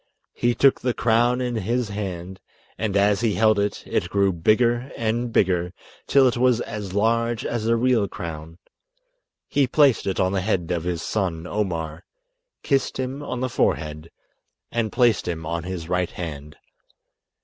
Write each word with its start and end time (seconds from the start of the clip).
He 0.33 0.55
took 0.55 0.81
the 0.81 0.95
crown 0.95 1.41
in 1.41 1.57
his 1.57 1.89
hand, 1.89 2.39
and 2.75 2.97
as 2.97 3.21
he 3.21 3.35
held 3.35 3.59
it, 3.59 3.83
it 3.85 4.09
grew 4.09 4.33
bigger 4.33 4.91
and 4.97 5.31
bigger, 5.31 5.73
till 6.07 6.27
it 6.27 6.37
was 6.37 6.59
as 6.61 6.95
large 6.95 7.45
as 7.45 7.67
a 7.67 7.75
real 7.75 8.07
crown. 8.07 8.57
He 9.47 9.67
placed 9.67 10.07
it 10.07 10.19
on 10.19 10.31
the 10.31 10.41
head 10.41 10.71
of 10.71 10.85
his 10.85 11.03
son 11.03 11.45
Omar, 11.45 12.03
kissed 12.63 12.97
him 12.97 13.21
on 13.21 13.41
the 13.41 13.47
forehead, 13.49 14.09
and 14.71 14.91
placed 14.91 15.27
him 15.27 15.45
on 15.45 15.65
his 15.65 15.87
right 15.87 16.09
hand. 16.09 16.55